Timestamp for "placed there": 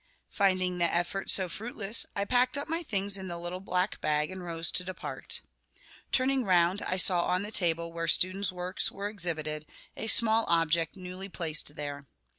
11.29-12.07